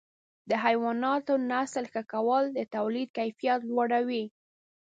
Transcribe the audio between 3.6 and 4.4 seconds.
لوړوي.